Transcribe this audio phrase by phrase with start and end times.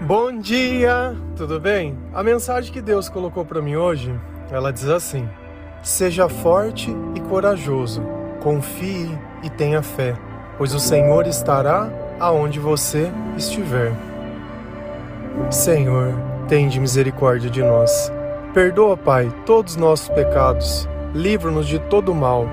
[0.00, 1.98] Bom dia, tudo bem?
[2.14, 4.14] A mensagem que Deus colocou para mim hoje,
[4.48, 5.28] ela diz assim:
[5.82, 8.00] Seja forte e corajoso,
[8.40, 9.10] confie
[9.42, 10.14] e tenha fé,
[10.56, 11.90] pois o Senhor estará
[12.20, 13.92] aonde você estiver.
[15.50, 16.14] Senhor,
[16.46, 18.12] tende misericórdia de nós.
[18.54, 20.88] Perdoa, Pai, todos os nossos pecados.
[21.12, 22.46] Livra-nos de todo mal.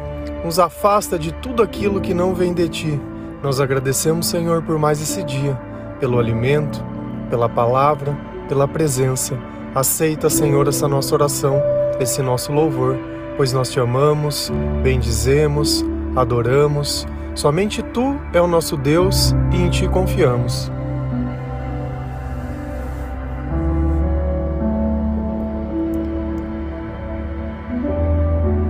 [0.44, 3.02] Nos afasta de tudo aquilo que não vem de ti.
[3.44, 5.56] Nós agradecemos, Senhor, por mais esse dia,
[6.00, 6.84] pelo alimento,
[7.26, 9.38] pela palavra, pela presença.
[9.74, 11.62] Aceita, Senhor, essa nossa oração,
[12.00, 12.98] esse nosso louvor,
[13.36, 15.84] pois nós te amamos, bendizemos,
[16.16, 17.06] adoramos.
[17.34, 20.72] Somente tu é o nosso Deus e em ti confiamos.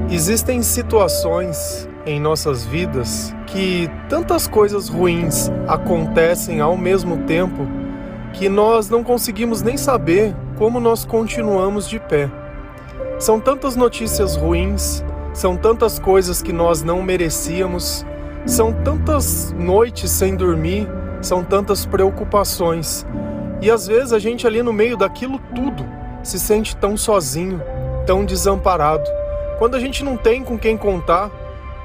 [0.10, 7.68] Existem situações em nossas vidas que tantas coisas ruins acontecem ao mesmo tempo
[8.36, 12.30] que nós não conseguimos nem saber como nós continuamos de pé.
[13.18, 18.06] São tantas notícias ruins, são tantas coisas que nós não merecíamos,
[18.46, 20.88] são tantas noites sem dormir,
[21.22, 23.06] são tantas preocupações.
[23.62, 25.86] E às vezes a gente ali no meio daquilo tudo
[26.22, 27.62] se sente tão sozinho,
[28.06, 29.10] tão desamparado.
[29.58, 31.32] Quando a gente não tem com quem contar,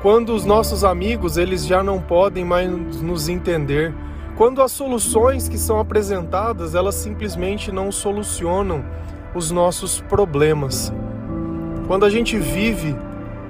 [0.02, 2.68] quando os nossos amigos eles já não podem mais
[3.00, 3.94] nos entender,
[4.40, 8.82] quando as soluções que são apresentadas, elas simplesmente não solucionam
[9.34, 10.90] os nossos problemas.
[11.86, 12.96] Quando a gente vive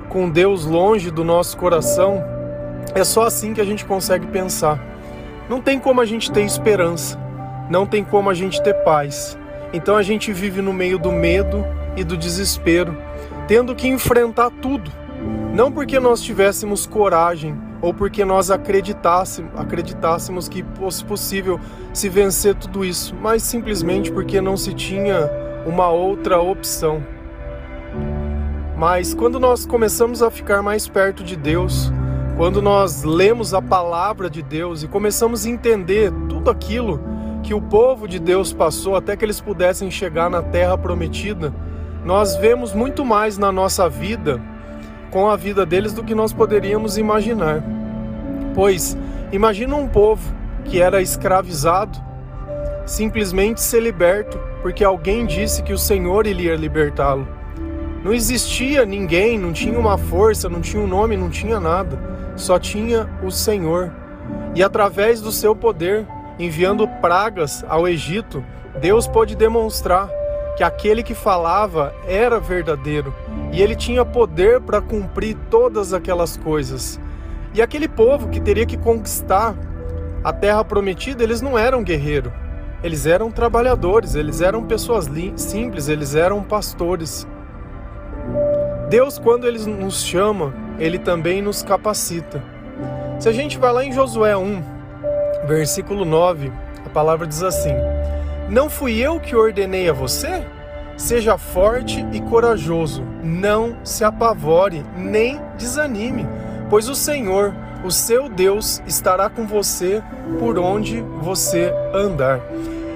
[0.08, 2.20] com Deus longe do nosso coração,
[2.92, 4.84] é só assim que a gente consegue pensar.
[5.48, 7.16] Não tem como a gente ter esperança,
[7.70, 9.38] não tem como a gente ter paz.
[9.72, 11.64] Então a gente vive no meio do medo
[11.97, 12.98] e do desespero,
[13.47, 14.91] tendo que enfrentar tudo.
[15.54, 21.59] Não porque nós tivéssemos coragem ou porque nós acreditássemos, acreditássemos que fosse possível
[21.92, 25.31] se vencer tudo isso, mas simplesmente porque não se tinha
[25.67, 27.03] uma outra opção.
[28.77, 31.93] Mas quando nós começamos a ficar mais perto de Deus,
[32.37, 37.00] quando nós lemos a palavra de Deus e começamos a entender tudo aquilo
[37.43, 41.53] que o povo de Deus passou até que eles pudessem chegar na terra prometida,
[42.04, 44.41] nós vemos muito mais na nossa vida
[45.10, 47.62] com a vida deles do que nós poderíamos imaginar.
[48.55, 48.97] Pois
[49.33, 50.22] imagina um povo
[50.65, 51.99] que era escravizado
[52.87, 57.27] simplesmente ser liberto porque alguém disse que o Senhor iria libertá-lo.
[58.03, 61.99] Não existia ninguém, não tinha uma força, não tinha um nome, não tinha nada.
[62.34, 63.93] Só tinha o Senhor.
[64.55, 66.06] E através do seu poder,
[66.39, 68.43] enviando pragas ao Egito,
[68.81, 70.09] Deus pôde demonstrar
[70.56, 73.15] que aquele que falava era verdadeiro
[73.53, 77.00] e ele tinha poder para cumprir todas aquelas coisas.
[77.55, 79.55] E aquele povo que teria que conquistar
[80.22, 82.33] a terra prometida, eles não eram guerreiros,
[82.83, 87.27] eles eram trabalhadores, eles eram pessoas simples, eles eram pastores.
[88.89, 92.43] Deus, quando ele nos chama, ele também nos capacita.
[93.19, 94.62] Se a gente vai lá em Josué 1,
[95.47, 96.53] versículo 9,
[96.84, 97.75] a palavra diz assim:
[98.50, 100.44] não fui eu que ordenei a você?
[100.97, 106.27] Seja forte e corajoso, não se apavore, nem desanime,
[106.70, 107.53] pois o Senhor,
[107.84, 110.00] o seu Deus, estará com você
[110.38, 112.41] por onde você andar.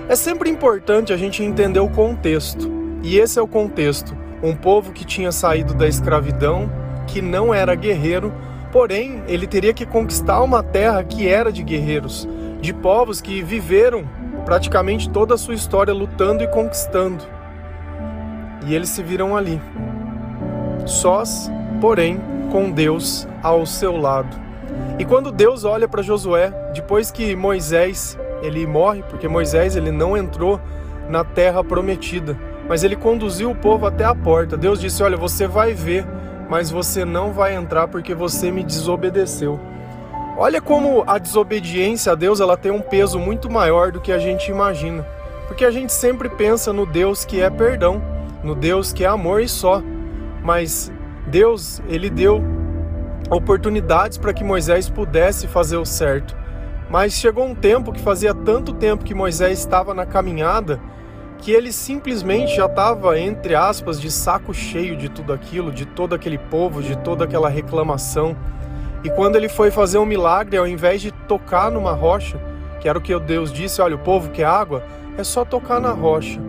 [0.09, 2.71] É sempre importante a gente entender o contexto,
[3.03, 6.71] e esse é o contexto: um povo que tinha saído da escravidão,
[7.09, 8.33] que não era guerreiro,
[8.71, 12.29] porém ele teria que conquistar uma terra que era de guerreiros,
[12.61, 14.05] de povos que viveram
[14.45, 17.25] praticamente toda a sua história lutando e conquistando.
[18.67, 19.61] E eles se viram ali,
[20.87, 24.41] sós, porém com Deus ao seu lado.
[24.97, 30.17] E quando Deus olha para Josué, depois que Moisés ele morre, porque Moisés ele não
[30.17, 30.61] entrou
[31.09, 32.39] na terra prometida,
[32.69, 34.57] mas ele conduziu o povo até a porta.
[34.57, 36.07] Deus disse: "Olha, você vai ver,
[36.49, 39.59] mas você não vai entrar porque você me desobedeceu".
[40.39, 44.19] Olha como a desobediência a Deus ela tem um peso muito maior do que a
[44.19, 45.05] gente imagina.
[45.49, 48.01] Porque a gente sempre pensa no Deus que é perdão,
[48.45, 49.83] no Deus que é amor e só.
[50.41, 50.93] Mas
[51.27, 52.54] Deus, ele deu
[53.35, 56.37] oportunidades para que Moisés pudesse fazer o certo.
[56.89, 60.81] Mas chegou um tempo que fazia tanto tempo que Moisés estava na caminhada
[61.39, 66.15] que ele simplesmente já estava, entre aspas, de saco cheio de tudo aquilo, de todo
[66.15, 68.35] aquele povo, de toda aquela reclamação.
[69.03, 72.41] E quando ele foi fazer um milagre, ao invés de tocar numa rocha,
[72.81, 74.83] que era o que Deus disse: olha, o povo quer água,
[75.19, 76.41] é só tocar na rocha.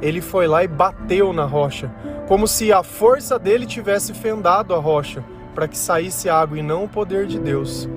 [0.00, 1.90] Ele foi lá e bateu na rocha,
[2.26, 5.22] como se a força dele tivesse fendado a rocha
[5.54, 7.88] para que saísse água e não o poder de Deus.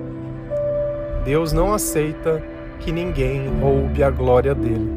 [1.24, 2.42] Deus não aceita
[2.80, 4.90] que ninguém roube a glória dele.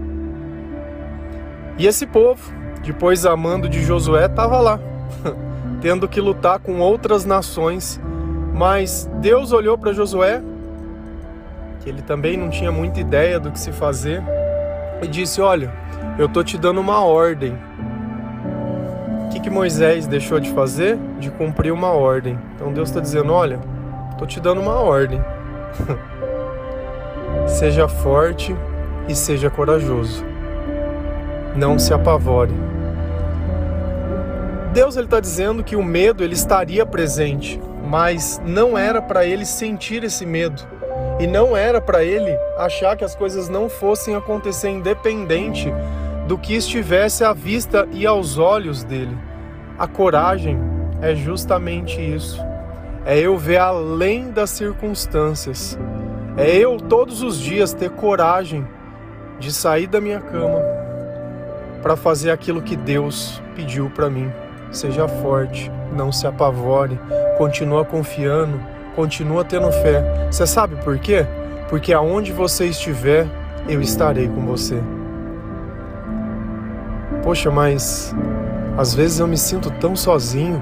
[1.77, 2.51] E esse povo,
[2.83, 4.80] depois amando de Josué, estava lá,
[5.80, 8.01] tendo que lutar com outras nações.
[8.54, 10.42] Mas Deus olhou para Josué,
[11.80, 14.24] que ele também não tinha muita ideia do que se fazer,
[15.01, 15.71] e disse: Olha,
[16.18, 17.56] eu tô te dando uma ordem.
[19.48, 20.98] Que, Moisés deixou de fazer?
[21.22, 22.38] De cumprir uma ordem.
[22.54, 23.58] Então Deus está dizendo: Olha,
[24.18, 25.24] tô te dando uma ordem.
[27.48, 28.54] seja forte
[29.08, 30.26] e seja corajoso.
[31.56, 32.52] Não se apavore.
[34.74, 39.46] Deus ele está dizendo que o medo ele estaria presente, mas não era para ele
[39.46, 40.62] sentir esse medo
[41.22, 45.72] e não era para ele achar que as coisas não fossem acontecer independente
[46.28, 49.18] do que estivesse à vista e aos olhos dele.
[49.78, 50.58] A coragem
[51.02, 52.44] é justamente isso.
[53.06, 55.78] É eu ver além das circunstâncias.
[56.36, 58.68] É eu todos os dias ter coragem
[59.40, 60.60] de sair da minha cama
[61.82, 64.32] para fazer aquilo que Deus pediu para mim.
[64.72, 67.00] Seja forte, não se apavore,
[67.38, 68.60] continua confiando,
[68.96, 70.28] continua tendo fé.
[70.32, 71.26] Você sabe por quê?
[71.70, 73.28] Porque aonde você estiver,
[73.70, 74.82] eu estarei com você.
[77.24, 78.16] Poxa, mas
[78.78, 80.62] às vezes eu me sinto tão sozinho.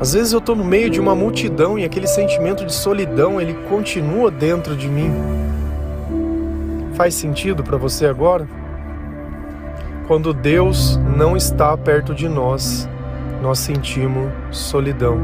[0.00, 3.52] Às vezes eu estou no meio de uma multidão e aquele sentimento de solidão ele
[3.68, 5.12] continua dentro de mim.
[6.94, 8.48] Faz sentido para você agora?
[10.06, 12.88] Quando Deus não está perto de nós,
[13.42, 15.18] nós sentimos solidão.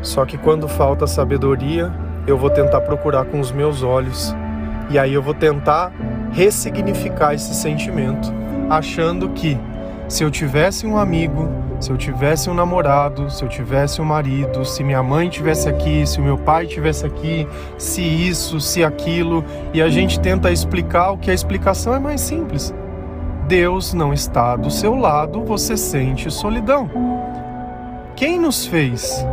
[0.00, 1.92] Só que quando falta sabedoria,
[2.26, 4.34] eu vou tentar procurar com os meus olhos.
[4.88, 5.92] E aí eu vou tentar
[6.32, 8.32] ressignificar esse sentimento,
[8.68, 9.58] achando que
[10.08, 11.48] se eu tivesse um amigo,
[11.80, 16.06] se eu tivesse um namorado, se eu tivesse um marido, se minha mãe tivesse aqui,
[16.06, 17.46] se o meu pai tivesse aqui,
[17.76, 22.20] se isso, se aquilo, e a gente tenta explicar o que a explicação é mais
[22.20, 22.74] simples.
[23.46, 26.90] Deus não está do seu lado, você sente solidão.
[28.16, 29.24] Quem nos fez?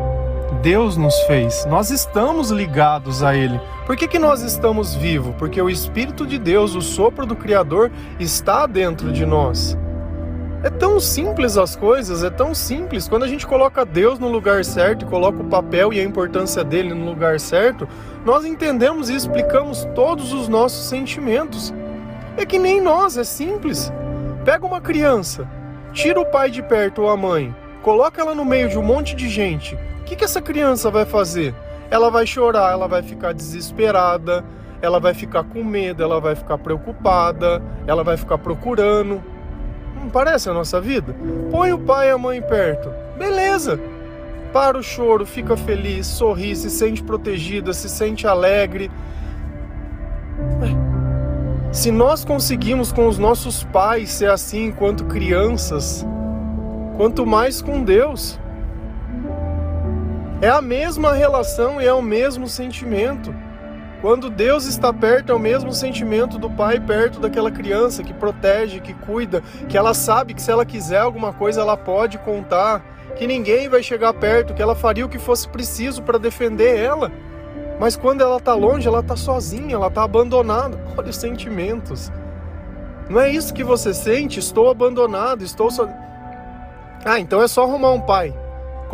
[0.62, 1.66] Deus nos fez.
[1.66, 3.60] Nós estamos ligados a Ele.
[3.86, 5.36] Por que, que nós estamos vivos?
[5.38, 9.78] Porque o Espírito de Deus, o sopro do Criador, está dentro de nós.
[10.63, 13.07] É tão simples as coisas, é tão simples.
[13.07, 16.94] Quando a gente coloca Deus no lugar certo, coloca o papel e a importância dele
[16.94, 17.88] no lugar certo,
[18.25, 21.72] nós entendemos e explicamos todos os nossos sentimentos.
[22.36, 23.94] É que nem nós, é simples.
[24.44, 25.48] Pega uma criança,
[25.94, 29.16] tira o pai de perto ou a mãe, coloca ela no meio de um monte
[29.16, 29.78] de gente.
[30.06, 31.52] O que, que essa criança vai fazer?
[31.90, 34.46] Ela vai chorar, ela vai ficar desesperada,
[34.80, 39.19] ela vai ficar com medo, ela vai ficar preocupada, ela vai ficar procurando.
[40.00, 41.16] Não parece a nossa vida?
[41.50, 42.92] Põe o pai e a mãe perto.
[43.18, 43.80] Beleza.
[44.54, 48.92] Para o choro, fica feliz, sorri, se sente protegida, se sente alegre.
[51.72, 56.06] Se nós conseguimos com os nossos pais ser assim enquanto crianças,
[56.96, 58.40] quanto mais com Deus.
[60.42, 63.34] É a mesma relação e é o mesmo sentimento.
[64.02, 68.82] Quando Deus está perto, é o mesmo sentimento do pai perto daquela criança que protege,
[68.82, 72.84] que cuida, que ela sabe que se ela quiser alguma coisa, ela pode contar,
[73.16, 77.12] que ninguém vai chegar perto, que ela faria o que fosse preciso para defender ela.
[77.80, 80.78] Mas quando ela está longe, ela está sozinha, ela está abandonada.
[80.98, 82.12] Olha os sentimentos.
[83.09, 84.38] Não é isso que você sente?
[84.38, 85.88] Estou abandonado, estou so...
[87.06, 88.33] Ah, então é só arrumar um pai.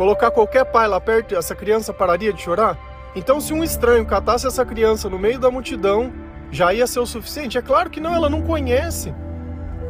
[0.02, 2.76] Colocar qualquer pai lá perto, essa criança pararia de chorar?
[3.14, 6.12] Então, se um estranho catasse essa criança no meio da multidão,
[6.50, 7.56] já ia ser o suficiente?
[7.56, 9.14] É claro que não, ela não conhece.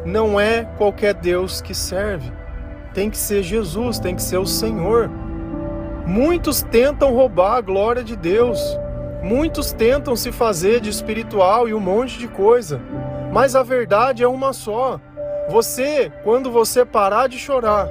[0.05, 2.31] Não é qualquer Deus que serve.
[2.93, 5.09] Tem que ser Jesus, tem que ser o Senhor.
[6.05, 8.59] Muitos tentam roubar a glória de Deus.
[9.23, 12.79] Muitos tentam se fazer de espiritual e um monte de coisa.
[13.31, 14.99] Mas a verdade é uma só.
[15.49, 17.89] Você, quando você parar de chorar,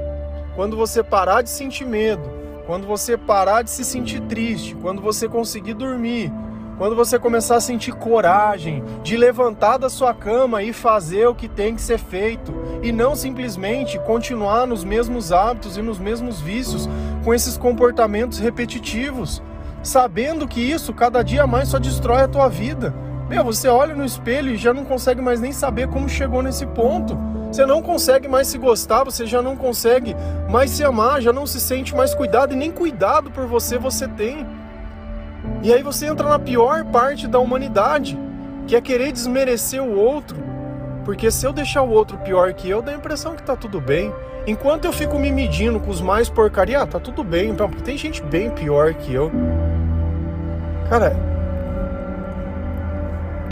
[0.54, 2.22] quando você parar de sentir medo,
[2.66, 6.32] quando você parar de se sentir triste, quando você conseguir dormir,
[6.78, 11.48] quando você começar a sentir coragem de levantar da sua cama e fazer o que
[11.48, 16.88] tem que ser feito e não simplesmente continuar nos mesmos hábitos e nos mesmos vícios
[17.24, 19.42] com esses comportamentos repetitivos,
[19.82, 22.94] sabendo que isso cada dia mais só destrói a tua vida.
[23.28, 26.66] Meu, você olha no espelho e já não consegue mais nem saber como chegou nesse
[26.66, 27.16] ponto.
[27.52, 30.16] Você não consegue mais se gostar, você já não consegue
[30.48, 34.08] mais se amar, já não se sente mais cuidado e nem cuidado por você você
[34.08, 34.46] tem.
[35.62, 38.18] E aí você entra na pior parte da humanidade,
[38.66, 40.38] que é querer desmerecer o outro.
[41.04, 43.82] Porque se eu deixar o outro pior que eu, dá a impressão que tá tudo
[43.82, 44.10] bem.
[44.46, 47.54] Enquanto eu fico me medindo com os mais porcaria, ah, tá tudo bem,
[47.84, 49.30] tem gente bem pior que eu.
[50.88, 51.14] Cara,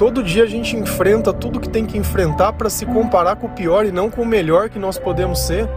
[0.01, 3.51] Todo dia a gente enfrenta tudo que tem que enfrentar para se comparar com o
[3.51, 5.69] pior e não com o melhor que nós podemos ser.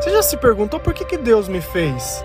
[0.00, 2.24] Você já se perguntou por que, que Deus me fez?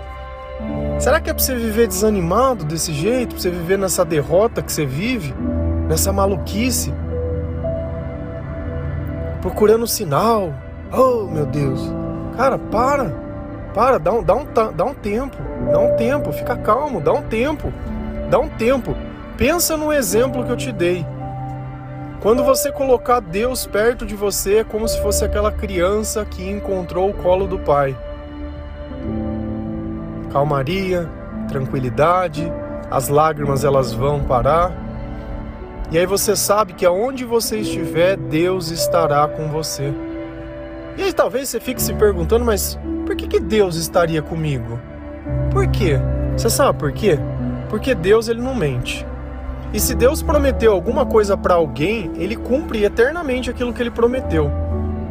[0.98, 3.34] Será que é para você viver desanimado desse jeito?
[3.34, 5.34] Para você viver nessa derrota que você vive?
[5.86, 6.94] Nessa maluquice?
[9.42, 10.54] Procurando sinal?
[10.90, 11.92] Oh, meu Deus.
[12.38, 13.14] Cara, para.
[13.74, 15.36] Para, dá um, dá, um, dá um tempo.
[15.70, 17.70] Dá um tempo, fica calmo, dá um tempo.
[18.30, 18.96] Dá um tempo.
[19.42, 21.04] Pensa no exemplo que eu te dei.
[22.20, 27.10] Quando você colocar Deus perto de você, é como se fosse aquela criança que encontrou
[27.10, 27.98] o colo do pai.
[30.30, 31.10] Calmaria,
[31.48, 32.52] tranquilidade,
[32.88, 34.72] as lágrimas elas vão parar.
[35.90, 39.92] E aí você sabe que aonde você estiver, Deus estará com você.
[40.96, 44.78] E aí talvez você fique se perguntando, mas por que, que Deus estaria comigo?
[45.50, 45.98] Por quê?
[46.36, 47.18] Você sabe por quê?
[47.68, 49.04] Porque Deus ele não mente.
[49.72, 54.50] E se Deus prometeu alguma coisa para alguém, ele cumpre eternamente aquilo que ele prometeu.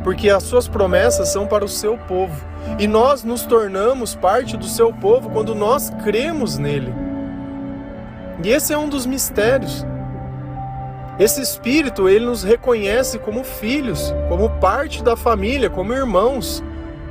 [0.03, 2.45] Porque as suas promessas são para o seu povo.
[2.77, 6.93] E nós nos tornamos parte do seu povo quando nós cremos nele.
[8.43, 9.85] E esse é um dos mistérios.
[11.19, 16.63] Esse espírito, ele nos reconhece como filhos, como parte da família, como irmãos.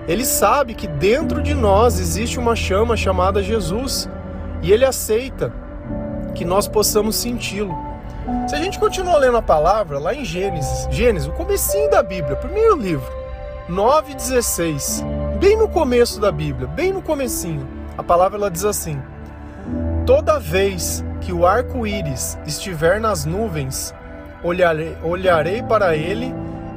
[0.08, 4.08] Ele sabe que dentro de nós existe uma chama chamada Jesus,
[4.62, 5.52] e ele aceita
[6.34, 7.76] que nós possamos senti-lo.
[8.48, 12.36] Se a gente continua lendo a palavra, lá em Gênesis, Gênesis, o comecinho da Bíblia,
[12.36, 13.10] primeiro livro,
[13.68, 15.04] 9:16,
[15.38, 19.00] bem no começo da Bíblia, bem no comecinho, a palavra ela diz assim:
[20.06, 23.94] Toda vez que o arco-íris estiver nas nuvens,
[24.42, 26.34] olharei, olharei para ele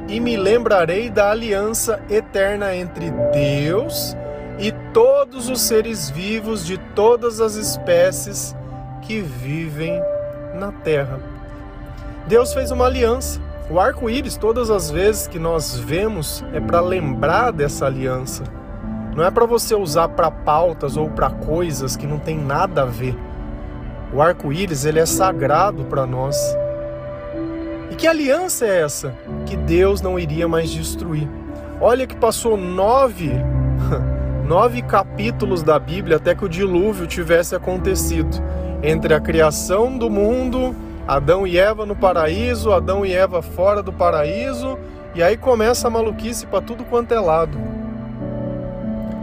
[0.07, 4.15] e me lembrarei da aliança eterna entre Deus
[4.60, 8.55] e todos os seres vivos de todas as espécies
[9.03, 10.01] que vivem
[10.55, 11.19] na terra.
[12.27, 13.39] Deus fez uma aliança.
[13.69, 18.43] O arco-íris, todas as vezes que nós vemos, é para lembrar dessa aliança.
[19.15, 22.86] Não é para você usar para pautas ou para coisas que não tem nada a
[22.86, 23.15] ver.
[24.13, 26.38] O arco-íris, ele é sagrado para nós.
[27.91, 29.13] E que aliança é essa
[29.45, 31.27] que Deus não iria mais destruir?
[31.79, 33.31] Olha que passou nove,
[34.48, 38.41] nove capítulos da Bíblia até que o dilúvio tivesse acontecido
[38.83, 40.75] entre a criação do mundo,
[41.07, 44.77] Adão e Eva no paraíso, Adão e Eva fora do paraíso,
[45.15, 47.57] e aí começa a maluquice para tudo quanto é lado.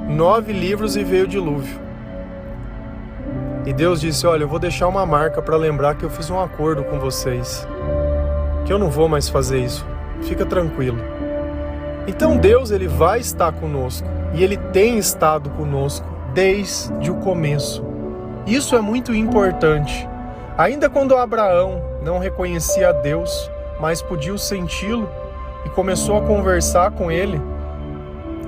[0.09, 1.79] Nove livros e veio o dilúvio.
[3.67, 6.41] E Deus disse: Olha, eu vou deixar uma marca para lembrar que eu fiz um
[6.41, 7.67] acordo com vocês.
[8.65, 9.87] Que eu não vou mais fazer isso.
[10.23, 10.99] Fica tranquilo.
[12.07, 17.90] Então Deus ele vai estar conosco e ele tem estado conosco desde o começo.
[18.51, 20.09] Isso é muito importante.
[20.59, 25.09] Ainda quando Abraão não reconhecia Deus, mas podia senti-lo
[25.65, 27.41] e começou a conversar com ele,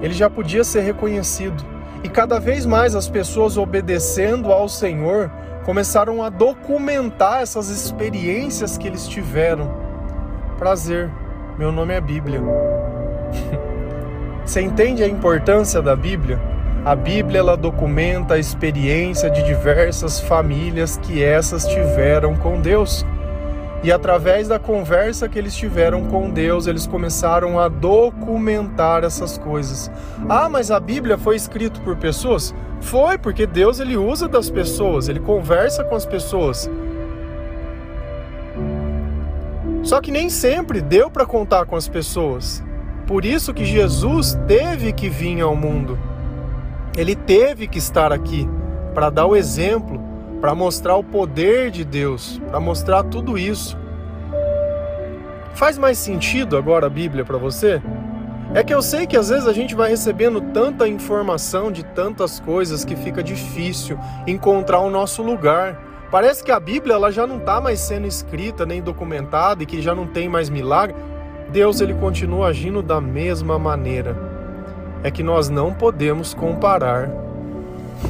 [0.02, 1.64] ele já podia ser reconhecido.
[2.02, 5.30] E cada vez mais as pessoas obedecendo ao Senhor
[5.64, 9.72] começaram a documentar essas experiências que eles tiveram.
[10.58, 11.12] Prazer,
[11.56, 12.42] meu nome é Bíblia.
[14.44, 16.51] Você entende a importância da Bíblia?
[16.84, 23.06] A Bíblia ela documenta a experiência de diversas famílias que essas tiveram com Deus.
[23.84, 29.92] E através da conversa que eles tiveram com Deus, eles começaram a documentar essas coisas.
[30.28, 32.52] Ah, mas a Bíblia foi escrita por pessoas?
[32.80, 36.68] Foi, porque Deus ele usa das pessoas, ele conversa com as pessoas.
[39.84, 42.62] Só que nem sempre deu para contar com as pessoas.
[43.06, 45.96] Por isso que Jesus teve que vir ao mundo.
[46.96, 48.48] Ele teve que estar aqui
[48.94, 49.98] para dar o exemplo,
[50.40, 53.78] para mostrar o poder de Deus, para mostrar tudo isso.
[55.54, 57.80] Faz mais sentido agora a Bíblia para você?
[58.54, 62.38] É que eu sei que às vezes a gente vai recebendo tanta informação de tantas
[62.38, 65.80] coisas que fica difícil encontrar o nosso lugar.
[66.10, 69.80] Parece que a Bíblia ela já não está mais sendo escrita nem documentada e que
[69.80, 70.94] já não tem mais milagre.
[71.50, 74.31] Deus ele continua agindo da mesma maneira
[75.02, 77.10] é que nós não podemos comparar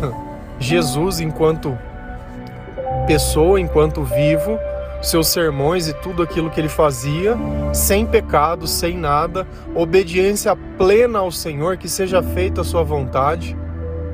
[0.59, 1.77] Jesus enquanto
[3.07, 4.59] pessoa, enquanto vivo,
[5.03, 7.37] seus sermões e tudo aquilo que ele fazia,
[7.73, 13.57] sem pecado, sem nada, obediência plena ao Senhor, que seja feita a sua vontade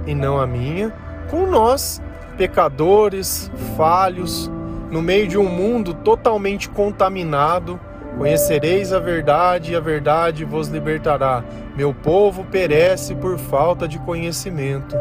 [0.06, 0.92] e não a minha,
[1.30, 2.00] com nós,
[2.38, 4.50] pecadores, falhos,
[4.90, 7.78] no meio de um mundo totalmente contaminado,
[8.18, 11.44] Conhecereis a verdade e a verdade vos libertará.
[11.76, 14.96] Meu povo perece por falta de conhecimento.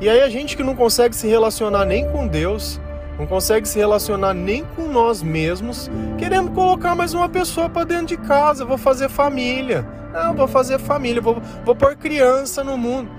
[0.00, 2.80] E aí a gente que não consegue se relacionar nem com Deus,
[3.18, 8.06] não consegue se relacionar nem com nós mesmos, querendo colocar mais uma pessoa para dentro
[8.06, 8.64] de casa.
[8.64, 9.86] Vou fazer família.
[10.14, 13.10] Não, vou fazer família, vou, vou pôr criança no mundo.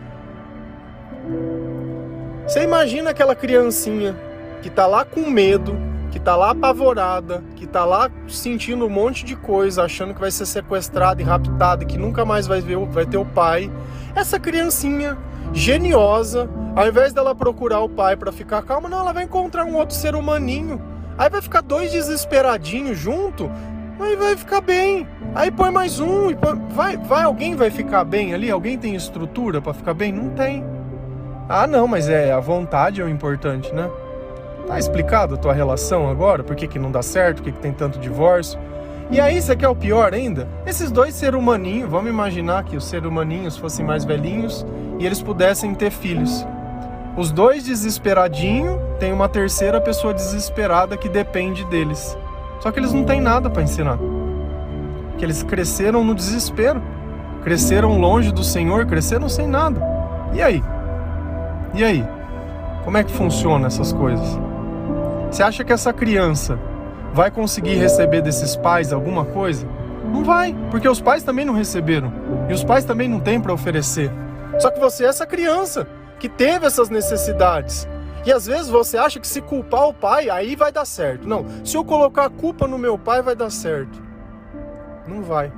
[2.48, 4.16] Você imagina aquela criancinha
[4.64, 5.78] que tá lá com medo,
[6.12, 10.32] que tá lá apavorada, que tá lá sentindo um monte de coisa, achando que vai
[10.32, 13.72] ser sequestrada e raptada, que nunca mais vai ver, vai ter o pai.
[14.16, 15.18] Essa criancinha
[15.54, 19.76] geniosa, ao invés dela procurar o pai para ficar calma, não, ela vai encontrar um
[19.76, 20.82] outro ser humaninho.
[21.18, 23.52] Aí vai ficar dois desesperadinhos junto,
[24.00, 25.08] aí vai ficar bem.
[25.36, 26.56] Aí põe mais um, põe...
[26.70, 28.50] vai, vai, alguém vai ficar bem ali?
[28.50, 30.12] Alguém tem estrutura para ficar bem?
[30.12, 30.64] Não tem.
[31.48, 33.90] Ah, não, mas é a vontade é o importante, né?
[34.70, 36.44] Tá explicado a tua relação agora?
[36.44, 37.38] Por que, que não dá certo?
[37.38, 38.60] Por que, que tem tanto divórcio?
[39.10, 40.48] E aí, você quer o pior ainda?
[40.64, 44.64] Esses dois seres humaninhos, vamos imaginar que os seres humaninhos fossem mais velhinhos
[45.00, 46.46] e eles pudessem ter filhos.
[47.18, 52.16] Os dois desesperadinhos tem uma terceira pessoa desesperada que depende deles.
[52.60, 53.98] Só que eles não têm nada para ensinar.
[55.18, 56.80] Que eles cresceram no desespero,
[57.44, 59.82] cresceram longe do Senhor, cresceram sem nada.
[60.32, 60.64] E aí?
[61.74, 62.06] E aí?
[62.86, 64.49] Como é que funciona essas coisas?
[65.30, 66.60] Você acha que essa criança
[67.14, 69.68] vai conseguir receber desses pais alguma coisa?
[70.12, 72.12] Não vai, porque os pais também não receberam
[72.50, 74.12] e os pais também não têm para oferecer.
[74.58, 75.88] Só que você é essa criança
[76.20, 77.88] que teve essas necessidades.
[78.26, 81.28] E às vezes você acha que se culpar o pai, aí vai dar certo.
[81.28, 84.02] Não, se eu colocar a culpa no meu pai, vai dar certo.
[85.08, 85.52] Não vai.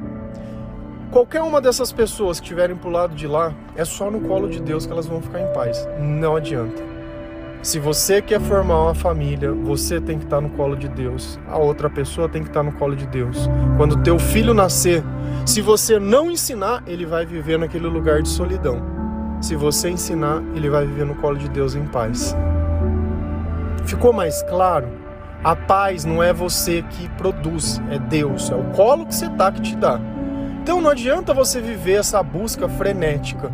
[1.11, 4.61] Qualquer uma dessas pessoas que estiverem pro lado de lá, é só no colo de
[4.61, 5.87] Deus que elas vão ficar em paz.
[5.99, 6.90] Não adianta.
[7.61, 11.39] Se você quer formar uma família, você tem que estar no colo de Deus.
[11.47, 13.47] A outra pessoa tem que estar no colo de Deus.
[13.77, 15.03] Quando teu filho nascer,
[15.45, 18.81] se você não ensinar, ele vai viver naquele lugar de solidão.
[19.39, 22.35] Se você ensinar, ele vai viver no colo de Deus em paz.
[23.85, 24.87] Ficou mais claro?
[25.43, 29.51] A paz não é você que produz, é Deus, é o colo que você tá
[29.51, 29.99] que te dá.
[30.63, 33.51] Então não adianta você viver essa busca frenética.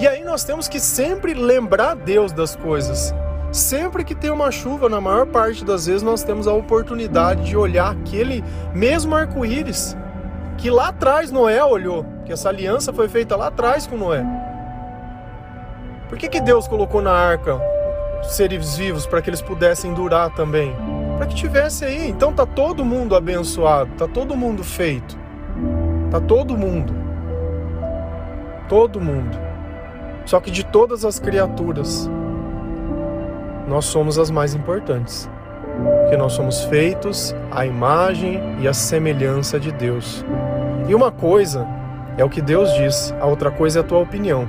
[0.00, 3.14] E aí nós temos que sempre lembrar Deus das coisas.
[3.52, 7.54] Sempre que tem uma chuva, na maior parte das vezes nós temos a oportunidade de
[7.54, 9.94] olhar aquele mesmo arco-íris
[10.56, 14.24] que lá atrás Noé olhou, que essa aliança foi feita lá atrás com Noé.
[16.08, 17.60] Por que, que Deus colocou na arca
[18.22, 20.74] seres vivos para que eles pudessem durar também?
[21.18, 22.08] Para que tivesse aí.
[22.08, 25.18] Então tá todo mundo abençoado, tá todo mundo feito.
[26.10, 26.94] Tá todo mundo.
[28.66, 29.49] Todo mundo.
[30.30, 32.08] Só que de todas as criaturas,
[33.66, 35.28] nós somos as mais importantes.
[36.02, 40.24] Porque nós somos feitos à imagem e à semelhança de Deus.
[40.88, 41.66] E uma coisa
[42.16, 44.46] é o que Deus diz, a outra coisa é a tua opinião.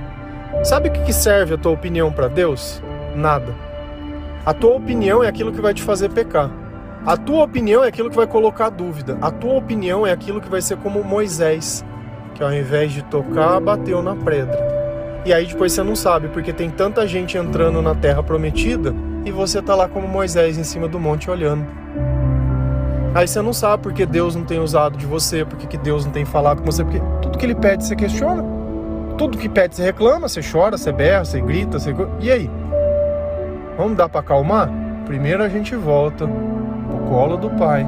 [0.64, 2.80] Sabe o que serve a tua opinião para Deus?
[3.16, 3.52] Nada.
[4.46, 6.52] A tua opinião é aquilo que vai te fazer pecar.
[7.08, 9.18] A tua opinião é aquilo que vai colocar dúvida.
[9.20, 11.84] A tua opinião é aquilo que vai ser como Moisés,
[12.36, 14.71] que ao invés de tocar, bateu na pedra.
[15.24, 19.32] E aí depois você não sabe, porque tem tanta gente entrando na terra prometida e
[19.32, 21.66] você tá lá como Moisés em cima do monte olhando.
[23.14, 26.12] Aí você não sabe porque Deus não tem usado de você, porque que Deus não
[26.12, 28.44] tem falado com você, porque tudo que ele pede você questiona.
[29.18, 31.94] Tudo que pede você reclama, você chora, você berra, você grita, você...
[32.20, 32.50] E aí?
[33.78, 34.70] Vamos dar para acalmar?
[35.06, 37.86] Primeiro a gente volta pro colo do Pai.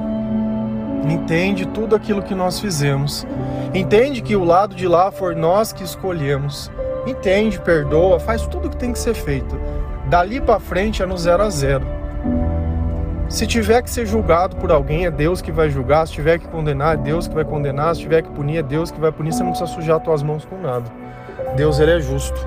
[1.09, 3.25] Entende tudo aquilo que nós fizemos.
[3.73, 6.69] Entende que o lado de lá foi nós que escolhemos
[7.05, 9.59] entende, perdoa, faz tudo o que tem que ser feito.
[10.07, 11.85] Dali para frente é no zero a zero.
[13.29, 16.05] Se tiver que ser julgado por alguém, é Deus que vai julgar.
[16.05, 17.95] Se tiver que condenar, é Deus que vai condenar.
[17.95, 19.33] Se tiver que punir, é Deus que vai punir.
[19.33, 20.85] Você não precisa sujar suas mãos com nada.
[21.55, 22.37] Deus, ele é justo.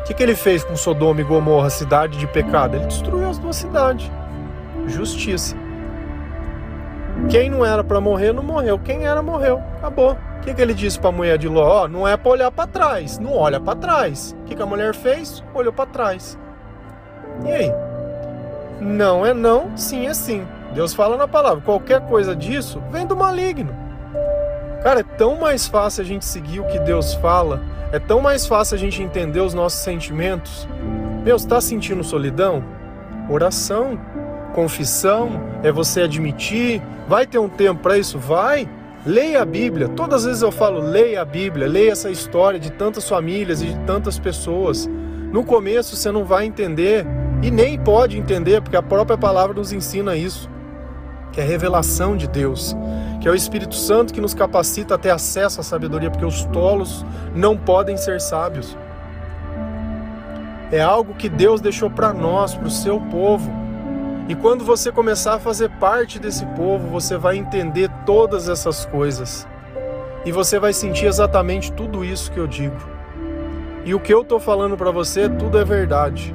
[0.00, 2.76] O que, que ele fez com Sodoma e Gomorra, cidade de pecado?
[2.76, 4.10] Ele destruiu as duas cidades.
[4.86, 5.56] Justiça.
[7.28, 8.78] Quem não era para morrer, não morreu.
[8.78, 9.62] Quem era, morreu.
[9.78, 10.16] Acabou.
[10.40, 11.84] O que, que ele disse para a mulher de Ló?
[11.84, 14.34] Oh, não é para olhar para trás, não olha para trás.
[14.40, 15.44] O que, que a mulher fez?
[15.52, 16.38] Olhou para trás.
[17.44, 17.72] E aí?
[18.80, 20.46] Não é não, sim é sim.
[20.72, 23.76] Deus fala na palavra: qualquer coisa disso vem do maligno.
[24.82, 28.46] Cara, é tão mais fácil a gente seguir o que Deus fala, é tão mais
[28.46, 30.66] fácil a gente entender os nossos sentimentos.
[31.22, 32.64] Meu, está sentindo solidão?
[33.28, 34.00] Oração,
[34.54, 36.80] confissão, é você admitir.
[37.06, 38.18] Vai ter um tempo para isso?
[38.18, 38.66] Vai.
[39.04, 39.88] Leia a Bíblia.
[39.88, 43.66] Todas as vezes eu falo, leia a Bíblia, leia essa história de tantas famílias e
[43.66, 44.86] de tantas pessoas.
[45.32, 47.06] No começo você não vai entender
[47.42, 50.50] e nem pode entender, porque a própria palavra nos ensina isso,
[51.32, 52.76] que é revelação de Deus,
[53.22, 56.44] que é o Espírito Santo que nos capacita a ter acesso à sabedoria, porque os
[56.46, 58.76] tolos não podem ser sábios.
[60.70, 63.50] É algo que Deus deixou para nós, para o seu povo.
[64.30, 69.44] E quando você começar a fazer parte desse povo, você vai entender todas essas coisas.
[70.24, 72.76] E você vai sentir exatamente tudo isso que eu digo.
[73.84, 76.32] E o que eu estou falando para você, tudo é verdade.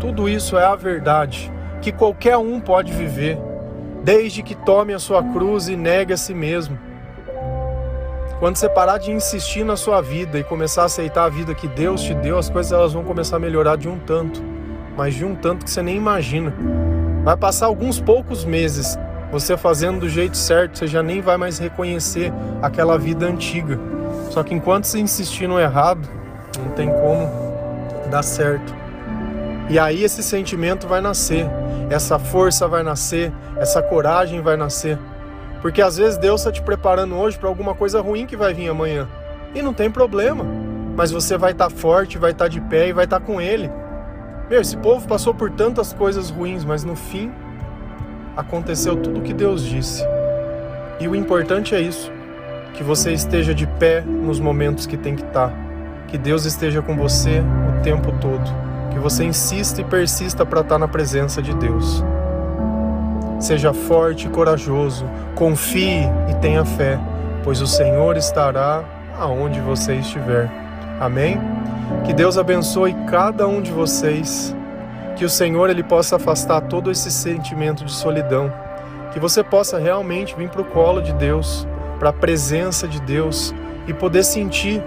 [0.00, 3.38] Tudo isso é a verdade que qualquer um pode viver,
[4.02, 6.76] desde que tome a sua cruz e negue a si mesmo.
[8.40, 11.68] Quando você parar de insistir na sua vida e começar a aceitar a vida que
[11.68, 14.42] Deus te deu, as coisas elas vão começar a melhorar de um tanto,
[14.96, 16.52] mas de um tanto que você nem imagina.
[17.22, 18.98] Vai passar alguns poucos meses
[19.30, 23.78] você fazendo do jeito certo, você já nem vai mais reconhecer aquela vida antiga.
[24.28, 26.06] Só que enquanto você insistir no errado,
[26.58, 27.30] não tem como
[28.10, 28.74] dar certo.
[29.70, 31.46] E aí esse sentimento vai nascer,
[31.88, 34.98] essa força vai nascer, essa coragem vai nascer.
[35.62, 38.68] Porque às vezes Deus está te preparando hoje para alguma coisa ruim que vai vir
[38.68, 39.08] amanhã.
[39.54, 40.44] E não tem problema.
[40.96, 43.24] Mas você vai estar tá forte, vai estar tá de pé e vai estar tá
[43.24, 43.70] com Ele.
[44.50, 47.32] Meu, esse povo passou por tantas coisas ruins, mas no fim
[48.36, 50.04] aconteceu tudo o que Deus disse.
[51.00, 52.12] E o importante é isso:
[52.74, 55.52] que você esteja de pé nos momentos que tem que estar.
[56.08, 58.44] Que Deus esteja com você o tempo todo.
[58.90, 62.04] Que você insista e persista para estar na presença de Deus.
[63.40, 67.00] Seja forte e corajoso, confie e tenha fé,
[67.42, 68.84] pois o Senhor estará
[69.18, 70.48] aonde você estiver.
[71.00, 71.40] Amém?
[72.04, 74.54] Que Deus abençoe cada um de vocês.
[75.16, 78.52] Que o Senhor ele possa afastar todo esse sentimento de solidão.
[79.12, 81.66] Que você possa realmente vir para o colo de Deus,
[81.98, 83.54] para a presença de Deus
[83.86, 84.82] e poder sentir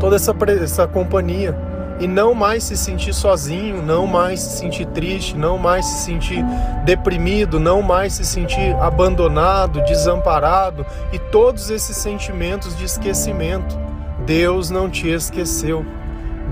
[0.00, 1.56] toda essa, essa companhia
[2.00, 6.44] e não mais se sentir sozinho, não mais se sentir triste, não mais se sentir
[6.84, 13.87] deprimido, não mais se sentir abandonado, desamparado e todos esses sentimentos de esquecimento.
[14.28, 15.84] Deus não te esqueceu.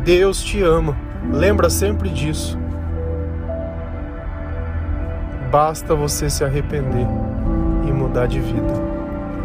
[0.03, 0.97] Deus te ama.
[1.31, 2.59] Lembra sempre disso.
[5.51, 7.07] Basta você se arrepender
[7.87, 8.73] e mudar de vida.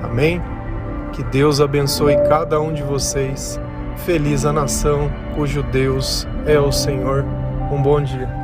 [0.02, 0.42] Amém?
[1.12, 3.60] Que Deus abençoe cada um de vocês
[3.98, 7.24] Feliz a nação cujo Deus é o Senhor.
[7.72, 8.41] Um bom dia.